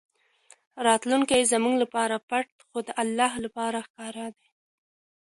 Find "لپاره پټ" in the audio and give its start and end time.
1.83-2.47